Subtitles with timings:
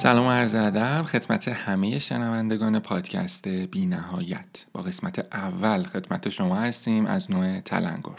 [0.00, 1.02] سلام و عرض ادب.
[1.02, 8.16] خدمت همه شنوندگان پادکست بی نهایت با قسمت اول خدمت شما هستیم از نوع تلنگر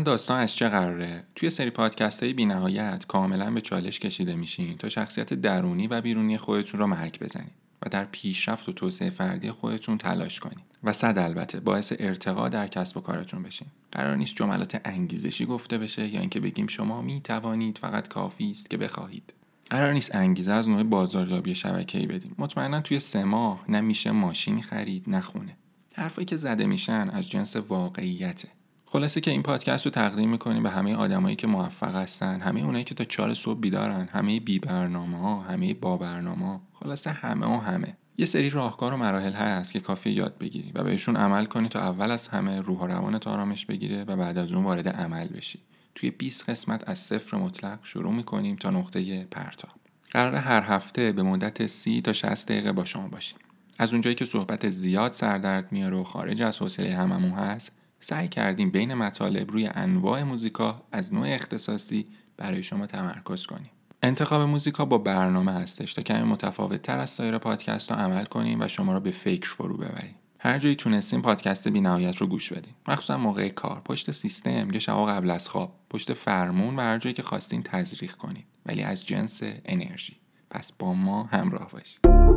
[0.00, 1.24] اصلا داستان از چه قراره.
[1.34, 6.38] توی سری پادکست های بینهایت کاملا به چالش کشیده میشین تا شخصیت درونی و بیرونی
[6.38, 7.52] خودتون را محک بزنید
[7.82, 12.66] و در پیشرفت و توسعه فردی خودتون تلاش کنید و صد البته باعث ارتقا در
[12.66, 13.68] کسب و کارتون بشین.
[13.92, 18.70] قرار نیست جملات انگیزشی گفته بشه یا اینکه بگیم شما می توانید فقط کافی است
[18.70, 19.32] که بخواهید.
[19.70, 22.34] قرار نیست انگیزه از نوع بازاریابی شبکه‌ای بدیم.
[22.38, 25.56] مطمئنا توی سه ماه نه میشه ماشین خرید نه خونه.
[25.94, 28.48] حرفایی که زده میشن از جنس واقعیته.
[28.92, 32.84] خلاصه که این پادکست رو تقدیم می‌کنیم به همه آدمایی که موفق هستن همه اونایی
[32.84, 37.46] که تا چهار صبح بیدارن همه بی برنامه ها همه با برنامه ها خلاصه همه
[37.46, 37.96] و همه.
[38.18, 41.80] یه سری راهکار و مراحل هست که کافی یاد بگیری و بهشون عمل کنی تا
[41.80, 45.58] اول از همه روح و روانت آرامش بگیره و بعد از اون وارد عمل بشی.
[45.94, 49.68] توی 20 قسمت از صفر مطلق شروع می‌کنیم تا نقطه پرتا
[50.10, 53.38] قرار هر هفته به مدت 30 تا 60 دقیقه با شما باشیم.
[53.78, 58.70] از اونجایی که صحبت زیاد سردرد میاره و خارج از حوصله هممون هست سعی کردیم
[58.70, 62.04] بین مطالب روی انواع موزیکا از نوع اختصاصی
[62.36, 63.70] برای شما تمرکز کنیم.
[64.02, 68.60] انتخاب موزیکا با برنامه هستش تا کمی متفاوت تر از سایر پادکست رو عمل کنیم
[68.60, 70.14] و شما را به فکر فرو ببریم.
[70.38, 72.74] هر جایی تونستیم پادکست بی نهایت رو گوش بدیم.
[72.88, 73.82] مخصوصا موقع کار.
[73.84, 75.72] پشت سیستم یا شبا قبل از خواب.
[75.90, 78.46] پشت فرمون و هر جایی که خواستین تزریق کنید.
[78.66, 80.16] ولی از جنس انرژی.
[80.50, 82.29] پس با ما همراه باشید.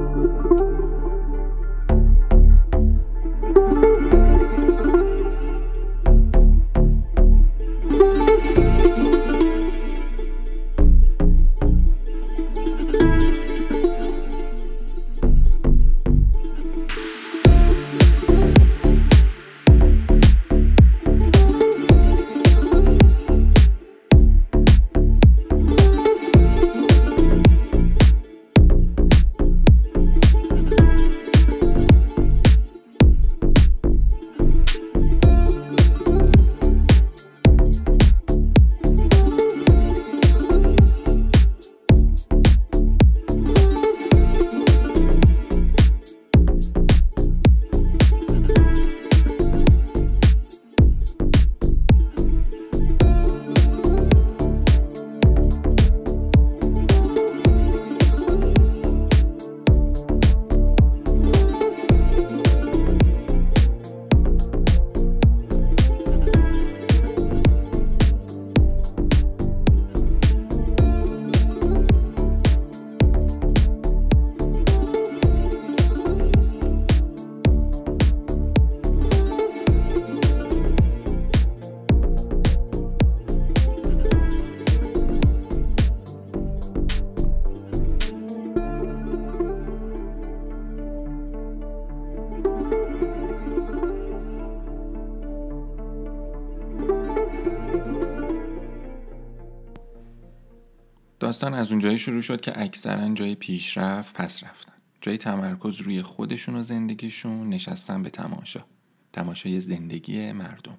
[101.44, 104.74] داستان از اونجایی شروع شد که اکثرا جای پیشرفت پس رفتن.
[105.02, 108.66] جای تمرکز روی خودشون و زندگیشون نشستن به تماشا.
[109.14, 110.78] تماشای زندگی مردم.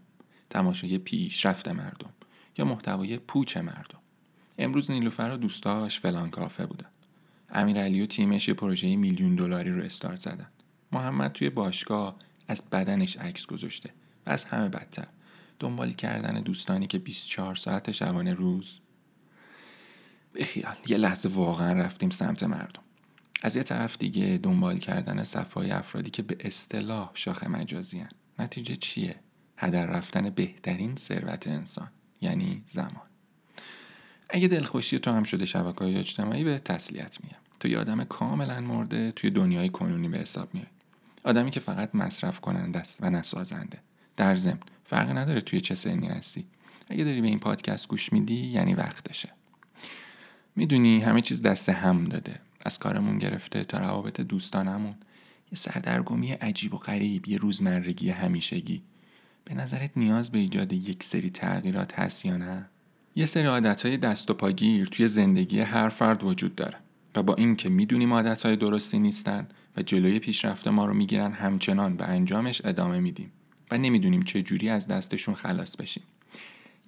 [0.50, 2.10] تماشای پیشرفت مردم.
[2.58, 3.98] یا محتوای پوچ مردم.
[4.58, 6.88] امروز نیلوفر و دوستاش فلان کافه بودن.
[7.50, 10.48] امیرعلی و تیمش یه پروژه میلیون دلاری رو استارت زدن.
[10.92, 12.16] محمد توی باشگاه
[12.48, 13.90] از بدنش عکس گذاشته.
[14.26, 15.08] و از همه بدتر.
[15.58, 18.80] دنبال کردن دوستانی که 24 ساعت شبانه روز
[20.34, 22.82] بخیال یه لحظه واقعا رفتیم سمت مردم.
[23.42, 28.10] از یه طرف دیگه دنبال کردن صفای افرادی که به اصطلاح شاخ مجازی هن.
[28.38, 29.16] نتیجه چیه؟
[29.56, 31.90] هدر رفتن بهترین ثروت انسان
[32.20, 33.06] یعنی زمان.
[34.30, 38.60] اگه دلخوشی تو هم شده شبکه های اجتماعی به تسلیت میگم تو یه آدم کاملا
[38.60, 40.66] مرده توی دنیای کنونی به حساب میای
[41.24, 43.78] آدمی که فقط مصرف کننده است و نسازنده.
[44.16, 46.46] در ضمن فرقی نداره توی چه سنی هستی.
[46.88, 49.28] اگه داری به این پادکست گوش میدی یعنی وقتشه.
[50.56, 52.40] می‌دونی همه چیز دست هم داده.
[52.64, 54.94] از کارمون گرفته تا روابط دوستانمون.
[55.52, 58.82] یه سردرگمی عجیب و غریب یه روزمرگی همیشگی.
[59.44, 62.66] به نظرت نیاز به ایجاد یک سری تغییرات هست یا نه؟
[63.16, 66.76] یه سری عادتهای دست و پاگیر توی زندگی هر فرد وجود داره
[67.16, 69.46] و با اینکه می‌دونیم عادتهای درستی نیستن
[69.76, 73.32] و جلوی پیشرفت ما رو می‌گیرن همچنان به انجامش ادامه میدیم
[73.70, 76.02] و نمی‌دونیم چه جوری از دستشون خلاص بشیم.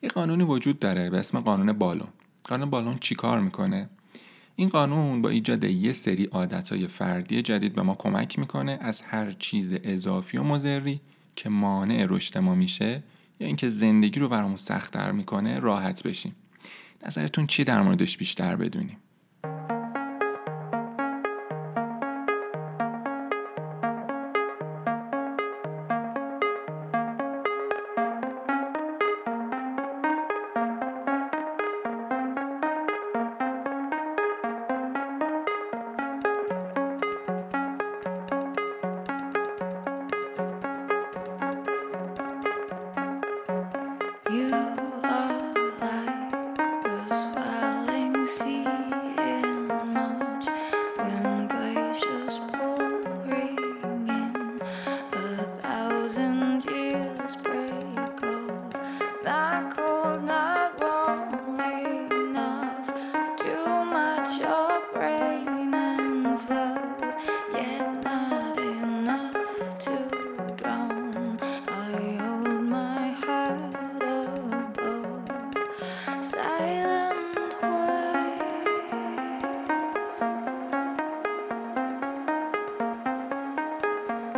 [0.03, 2.09] یه قانونی وجود داره به اسم قانون بالون.
[2.47, 3.89] قانون بالون چیکار می‌کنه؟
[4.57, 9.33] این قانون با ایجاد یه سری عادتهای فردی جدید به ما کمک می‌کنه از هر
[9.33, 11.01] چیز اضافی و مزری
[11.37, 13.03] که مانع رشد ما میشه
[13.41, 16.37] یا اینکه زندگی رو برامون سختتر می‌کنه راحت بشیم.
[17.07, 18.97] نظرتون چی در موردش بیشتر بدونیم؟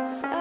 [0.09, 0.38] So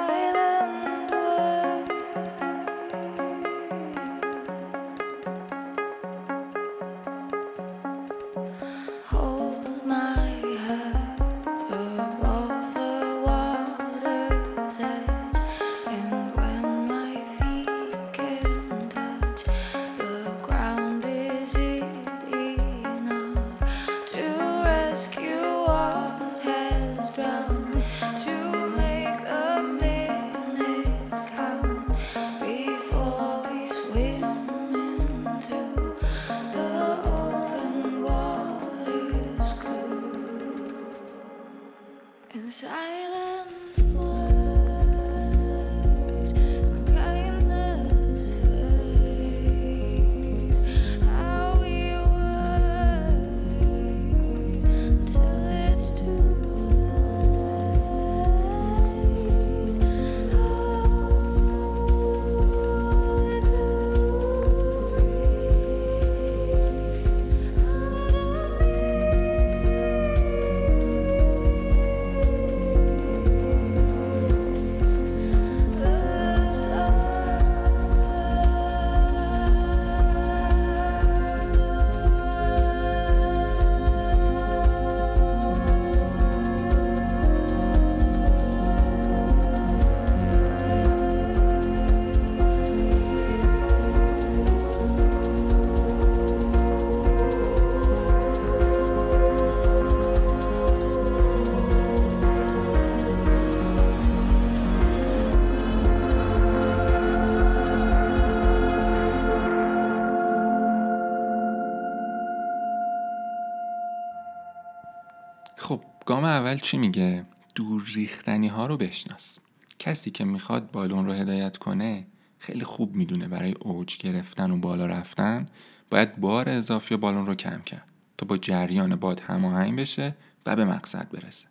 [116.08, 119.38] گام اول چی میگه؟ دور ریختنی ها رو بشناس.
[119.78, 122.06] کسی که می‌خواد بالون رو هدایت کنه
[122.38, 125.46] خیلی خوب می‌دونه برای اوج گرفتن و بالا رفتن
[125.90, 127.88] باید بار اضافی بالون رو کم کرد
[128.18, 131.46] تا با جریان باد هماهنگ بشه و به مقصد برسه.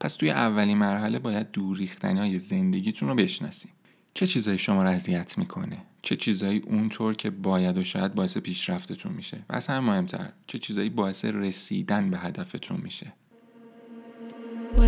[0.00, 3.72] پس توی اولین مرحله باید دور ریختنی های زندگیتون رو بشناسیم.
[4.14, 9.12] چه چیزایی شما رو اذیت می‌کنه؟ چه چیزایی اونطور که باید و شاید باعث پیشرفتتون
[9.12, 13.12] میشه؟ و از همه مهمتر چه چیزایی باعث رسیدن به هدفتون میشه؟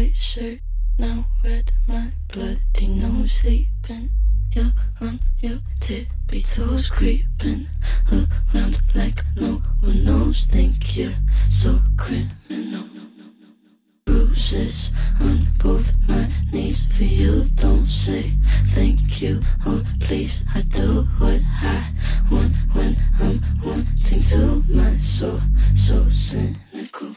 [0.01, 0.61] White shirt,
[0.97, 4.09] now red, my bloody nose sleeping.
[4.51, 7.69] You're on your tippy toes creeping
[8.11, 10.47] around like no one knows.
[10.47, 11.13] Think you're
[11.51, 12.85] so criminal.
[14.07, 14.91] Bruises
[15.21, 17.45] on both my knees for you.
[17.57, 18.33] Don't say
[18.69, 20.43] thank you or please.
[20.55, 21.93] I do what I
[22.31, 24.65] want when I'm wanting to.
[24.67, 25.43] My soul
[25.77, 27.17] so cynical.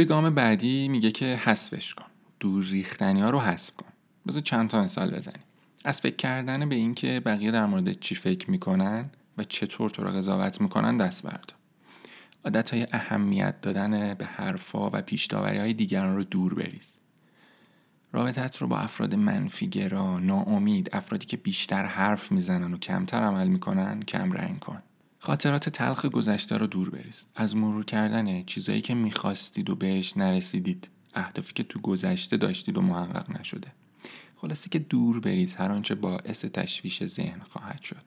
[0.00, 2.04] توی گام بعدی میگه که حذفش کن.
[2.40, 3.86] دور ریختنی ها رو حذف کن.
[4.28, 5.42] بذار چند تا مثال بزنیم.
[5.84, 10.10] از فکر کردن به اینکه بقیه در مورد چی فکر می‌کنن و چطور تو رو
[10.10, 11.56] قضاوت می‌کنن دست بردار.
[12.44, 16.96] عادت های اهمیت دادن به حرفا و پیشداوری های دیگران رو دور بریز.
[18.12, 24.02] رابطت رو با افراد منفیگرا، ناامید، افرادی که بیشتر حرف می‌زنن و کمتر عمل می‌کنن
[24.02, 24.82] کم رنگ کن.
[25.22, 27.26] خاطرات تلخ گذشته رو دور بریز.
[27.34, 32.80] از مرور کردن چیزایی که می‌خواستید و بهش نرسیدید اهدافی که تو گذشته داشتید و
[32.80, 33.72] محقق نشده.
[34.36, 38.02] خلاصی که دور بریز هر آنچه باعث تشویش ذهن خواهد شد.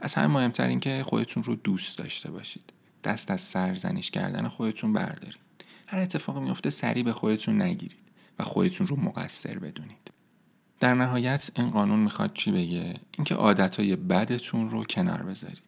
[0.00, 2.72] از همه مهمتر این که خودتون رو دوست داشته باشید.
[3.04, 5.46] دست از سرزنش کردن خودتون بردارید.
[5.88, 8.02] هر اتفاقی میفته سریع به خودتون نگیرید
[8.38, 10.10] و خودتون رو مقصر بدونید.
[10.80, 15.62] در نهایت این قانون می‌خواد چی بگه؟ اینکه عادتهای بدتون رو کنار بذارید.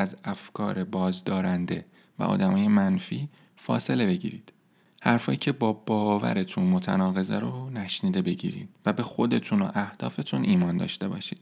[0.00, 1.84] از افکار بازدارنده
[2.18, 4.52] و آدمای منفی فاصله بگیرید
[5.00, 11.08] حرفایی که با باورتون متناقضه رو نشنیده بگیرید و به خودتون و اهدافتون ایمان داشته
[11.08, 11.40] باشید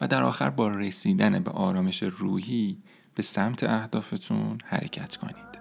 [0.00, 2.78] و در آخر با رسیدن به آرامش روحی
[3.14, 5.52] به سمت اهدافتون حرکت کنید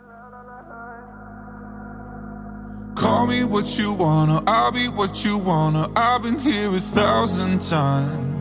[2.95, 5.87] Call me what you wanna, I'll be what you wanna.
[5.95, 8.40] I've been here a thousand times.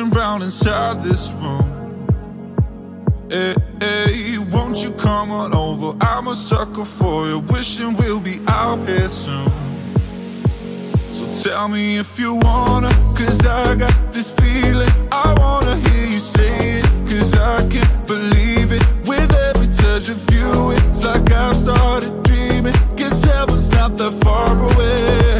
[0.00, 1.66] Spinning round inside this room.
[3.28, 5.96] Hey, hey, won't you come on over?
[6.00, 9.50] I'm a sucker for you, wishing we'll be out here soon.
[11.12, 14.90] So tell me if you wanna, cause I got this feeling.
[15.12, 18.82] I wanna hear you say it, cause I can't believe it.
[19.06, 22.74] With every touch of you, it's like I've started dreaming.
[22.96, 25.39] Guess heaven's not that far away.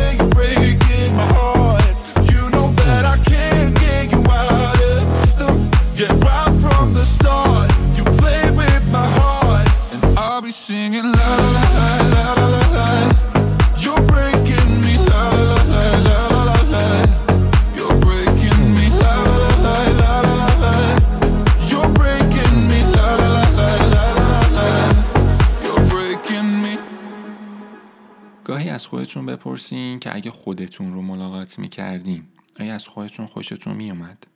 [29.11, 32.23] خودتون بپرسین که اگه خودتون رو ملاقات می‌کردین
[32.59, 34.27] آیا از خودتون خوشتون میومد؟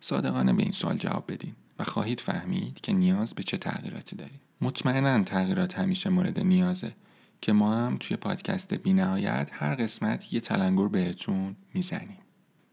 [0.00, 4.40] صادقانه به این سوال جواب بدین و خواهید فهمید که نیاز به چه تغییراتی دارید.
[4.60, 6.92] مطمئنا تغییرات همیشه مورد نیازه
[7.40, 12.18] که ما هم توی پادکست بینهایت هر قسمت یه تلنگر بهتون می‌زنیم.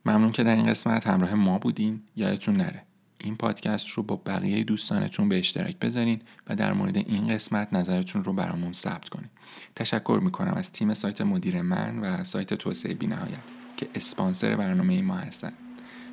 [0.06, 2.84] ممنون که در این قسمت همراه ما بودین یادتون نره
[3.24, 8.24] این پادکست رو با بقیه دوستانتون به اشتراک بذارین و در مورد این قسمت نظرتون
[8.24, 9.30] رو برامون ثبت کنین.
[9.76, 13.40] تشکر می‌کنم از تیم سایت مدیر من و سایت توسعه بینهایت
[13.78, 15.54] که اسپانسر برنامه ما هستن.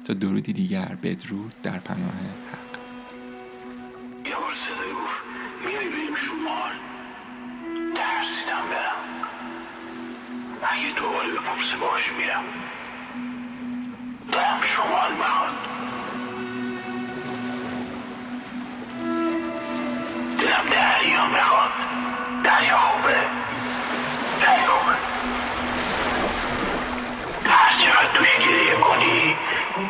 [0.04, 2.12] تا درودی دیگر بدرود در پناه
[2.52, 2.68] حق.
[10.62, 12.44] اگه دوباره بپرسه باش میرم.
[14.32, 15.77] دلم شمال می‌خواد
[20.58, 21.70] دلم دریا می‌خواد.
[22.44, 23.16] دریا خوبه.
[24.40, 24.92] خیلی خوبه.
[27.50, 29.36] هر چقدر توش گریه کنی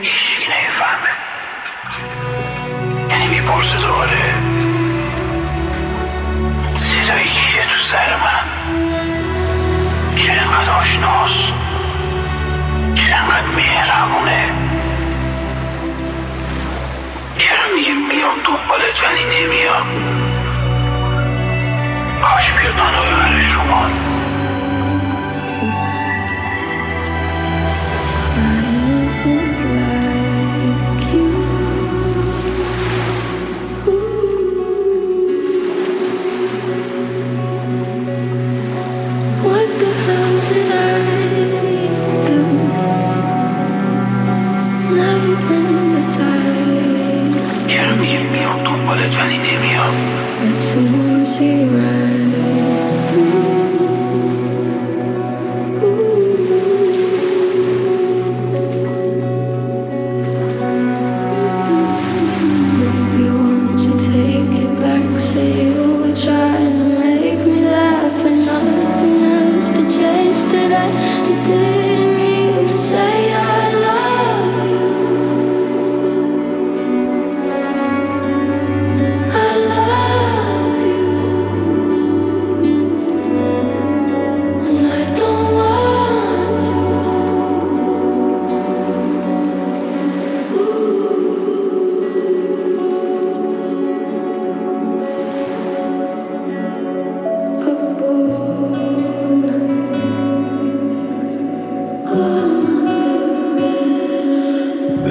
[0.00, 1.12] هیچی نمی‌فهمه.
[3.11, 4.35] یعنی می‌پرسه دوباره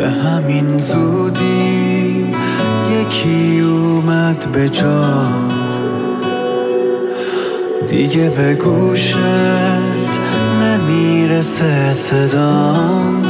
[0.10, 2.34] همین زودی
[2.92, 5.04] یکی اومد به جا.
[7.88, 9.18] دیگه به گوشت
[10.62, 13.22] نمی‌رسه صدام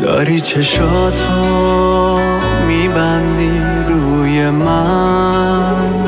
[0.00, 2.18] داری چشاتو
[2.66, 6.04] میبندی روی من.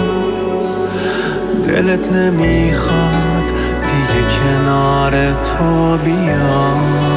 [1.64, 3.44] دلت نمی‌خواد
[3.82, 7.15] دیگه کنار تو بیام.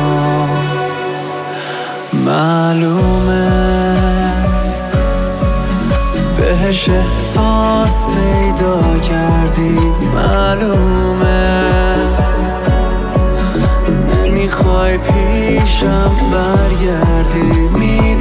[2.30, 3.48] معلومه.
[6.38, 9.78] بهش احساس پیدا کردی
[10.16, 11.60] معلومه.
[14.26, 18.19] نمی‌خوای پیشم برگردی می‌دونم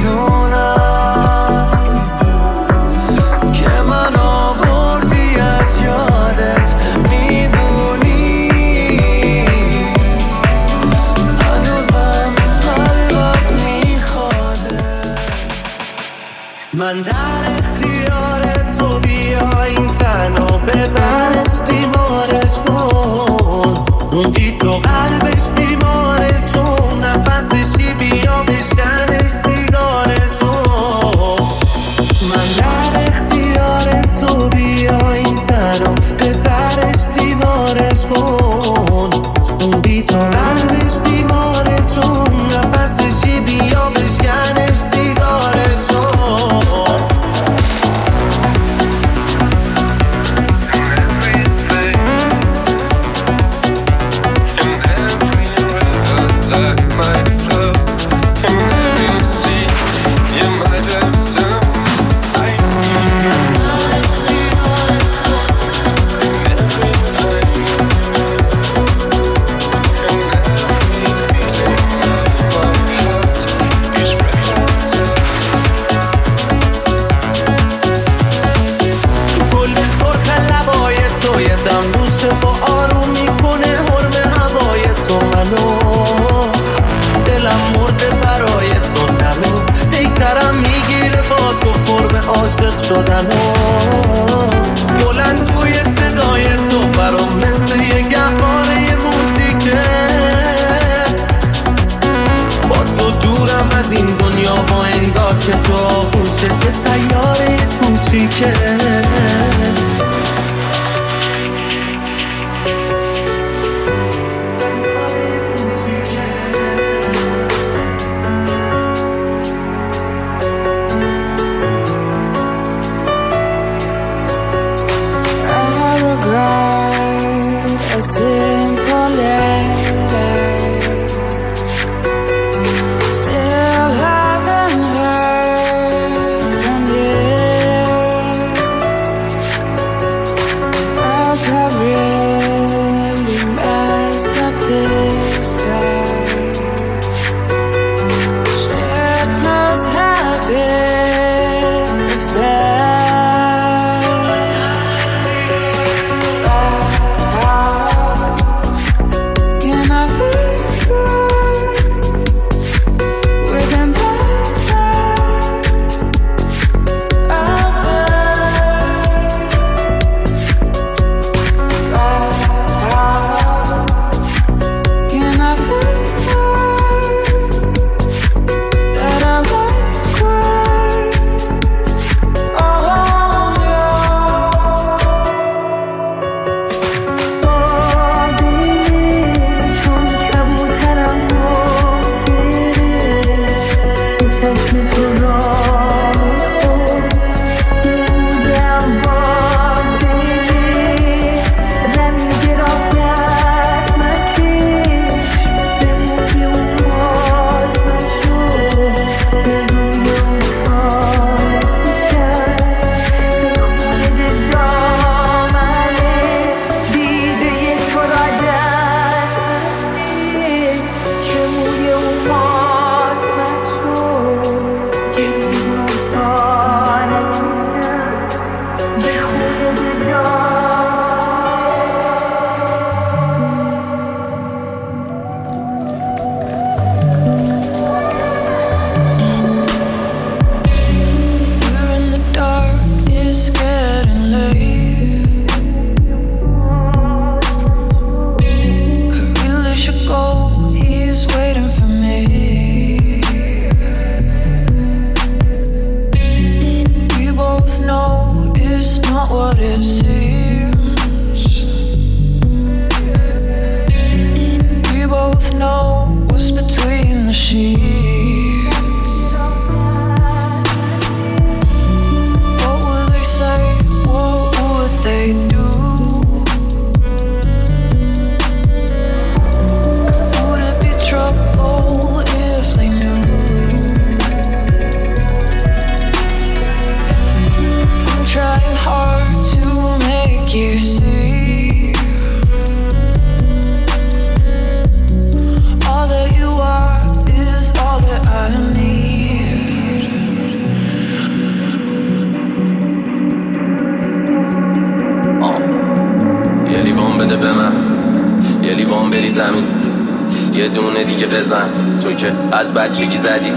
[312.51, 313.51] از بچگی زدی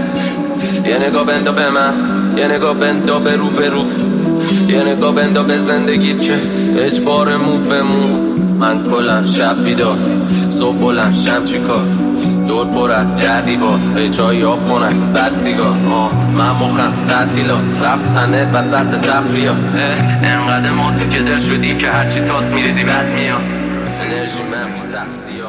[0.85, 1.93] یه نگاه بندا به من
[2.37, 3.85] یه نگاه بندا به رو به رو.
[4.67, 6.41] یه نگاه بندا به زندگی که
[6.77, 8.17] اجبار مو به مو.
[8.59, 9.97] من کلم شب بیدار
[10.49, 11.83] صبح بلند شب چیکار؟
[12.47, 15.73] دور پر از دردی با به جایی آب کنن بعد سیگار.
[15.89, 19.57] ما من مخم تحتیلا رفت تنت سطح تفریات
[20.23, 23.41] انقدر ماتی که دل شدی که هرچی تاس میریزی بد میاد.
[24.01, 25.42] انرژی منفی سخصی